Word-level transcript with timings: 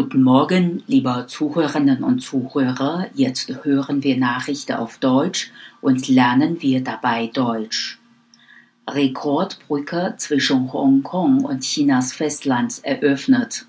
Guten 0.00 0.22
Morgen, 0.22 0.84
liebe 0.86 1.24
Zuhörerinnen 1.26 2.04
und 2.04 2.20
Zuhörer. 2.20 3.08
Jetzt 3.14 3.52
hören 3.64 4.04
wir 4.04 4.16
Nachrichten 4.16 4.74
auf 4.74 4.98
Deutsch 4.98 5.50
und 5.80 6.06
lernen 6.06 6.62
wir 6.62 6.84
dabei 6.84 7.26
Deutsch. 7.26 7.98
Rekordbrücke 8.88 10.14
zwischen 10.16 10.72
Hongkong 10.72 11.44
und 11.44 11.64
Chinas 11.64 12.12
Festland 12.12 12.78
eröffnet. 12.84 13.66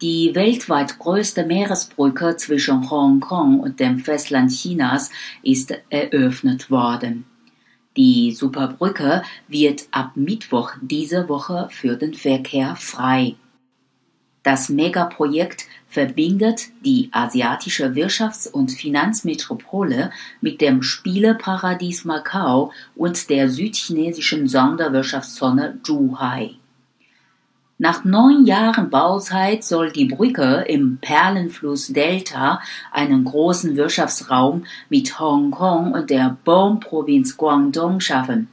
Die 0.00 0.34
weltweit 0.34 0.98
größte 0.98 1.46
Meeresbrücke 1.46 2.34
zwischen 2.36 2.90
Hongkong 2.90 3.60
und 3.60 3.78
dem 3.78 4.00
Festland 4.00 4.50
Chinas 4.50 5.12
ist 5.44 5.72
eröffnet 5.88 6.68
worden. 6.68 7.26
Die 7.96 8.32
Superbrücke 8.32 9.22
wird 9.46 9.86
ab 9.92 10.16
Mittwoch 10.16 10.72
diese 10.80 11.28
Woche 11.28 11.68
für 11.70 11.94
den 11.94 12.14
Verkehr 12.14 12.74
frei. 12.74 13.36
Das 14.42 14.68
Megaprojekt 14.68 15.66
verbindet 15.88 16.68
die 16.84 17.10
asiatische 17.12 17.94
Wirtschafts- 17.94 18.50
und 18.50 18.72
Finanzmetropole 18.72 20.10
mit 20.40 20.60
dem 20.60 20.82
Spieleparadies 20.82 22.04
Macau 22.04 22.72
und 22.96 23.30
der 23.30 23.48
südchinesischen 23.48 24.48
Sonderwirtschaftszone 24.48 25.78
Zhuhai. 25.84 26.56
Nach 27.78 28.04
neun 28.04 28.44
Jahren 28.44 28.90
Bauzeit 28.90 29.64
soll 29.64 29.92
die 29.92 30.06
Brücke 30.06 30.64
im 30.68 30.98
Perlenflussdelta 31.00 32.60
einen 32.90 33.24
großen 33.24 33.76
Wirtschaftsraum 33.76 34.64
mit 34.88 35.18
Hongkong 35.18 35.92
und 35.92 36.10
der 36.10 36.36
Bone-Provinz 36.44 37.36
Guangdong 37.36 38.00
schaffen 38.00 38.48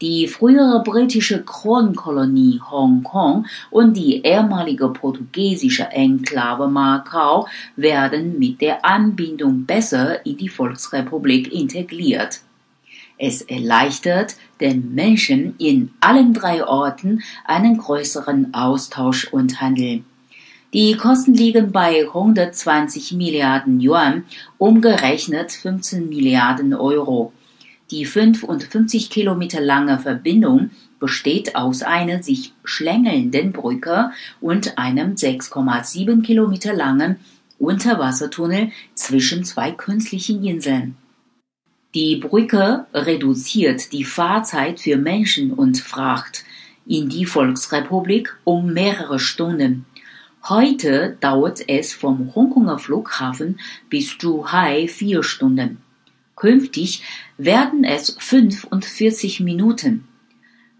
die 0.00 0.28
frühere 0.28 0.82
britische 0.82 1.42
Kronkolonie 1.42 2.60
Hongkong 2.70 3.46
und 3.70 3.96
die 3.96 4.22
ehemalige 4.22 4.88
portugiesische 4.88 5.84
Enklave 5.84 6.68
Macau 6.68 7.46
werden 7.76 8.38
mit 8.38 8.60
der 8.60 8.84
Anbindung 8.84 9.64
besser 9.64 10.24
in 10.26 10.36
die 10.36 10.48
Volksrepublik 10.48 11.52
integriert. 11.52 12.40
Es 13.18 13.40
erleichtert 13.42 14.36
den 14.60 14.94
Menschen 14.94 15.54
in 15.58 15.90
allen 16.00 16.34
drei 16.34 16.64
Orten 16.66 17.22
einen 17.46 17.78
größeren 17.78 18.52
Austausch 18.52 19.28
und 19.32 19.60
Handel. 19.60 20.02
Die 20.74 20.94
Kosten 20.96 21.32
liegen 21.32 21.72
bei 21.72 22.06
120 22.06 23.12
Milliarden 23.12 23.80
Yuan, 23.80 24.24
umgerechnet 24.58 25.52
15 25.52 26.08
Milliarden 26.08 26.74
Euro. 26.74 27.32
Die 27.92 28.04
55 28.04 29.10
Kilometer 29.10 29.60
lange 29.60 29.98
Verbindung 30.00 30.70
besteht 30.98 31.54
aus 31.54 31.82
einer 31.82 32.20
sich 32.22 32.52
schlängelnden 32.64 33.52
Brücke 33.52 34.10
und 34.40 34.76
einem 34.76 35.14
6,7 35.14 36.22
Kilometer 36.22 36.72
langen 36.72 37.20
Unterwassertunnel 37.58 38.72
zwischen 38.94 39.44
zwei 39.44 39.70
künstlichen 39.70 40.44
Inseln. 40.44 40.96
Die 41.94 42.16
Brücke 42.16 42.86
reduziert 42.92 43.92
die 43.92 44.04
Fahrzeit 44.04 44.80
für 44.80 44.96
Menschen 44.96 45.52
und 45.52 45.78
Fracht 45.78 46.44
in 46.86 47.08
die 47.08 47.24
Volksrepublik 47.24 48.36
um 48.44 48.72
mehrere 48.72 49.20
Stunden. 49.20 49.86
Heute 50.48 51.16
dauert 51.20 51.68
es 51.68 51.94
vom 51.94 52.34
Hongkonger 52.34 52.78
Flughafen 52.78 53.58
bis 53.88 54.18
Zhuhai 54.18 54.88
vier 54.88 55.22
Stunden. 55.22 55.85
Künftig 56.36 57.02
werden 57.38 57.82
es 57.82 58.14
45 58.18 59.40
Minuten. 59.40 60.06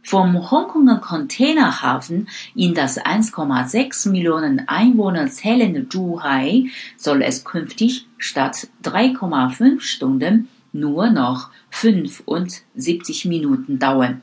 Vom 0.03 0.51
Hongkonger 0.51 0.99
Containerhafen 0.99 2.29
in 2.55 2.75
das 2.75 3.01
1,6 3.01 4.11
Millionen 4.11 4.69
Einwohner 4.69 5.29
zählende 5.29 5.89
Zhuhai 5.89 6.67
soll 6.97 7.23
es 7.23 7.45
künftig 7.45 8.07
statt 8.19 8.69
3,5 8.85 9.81
Stunden 9.81 10.49
nur 10.73 11.11
noch 11.11 11.51
75 11.71 13.25
Minuten 13.25 13.79
dauern. 13.79 14.23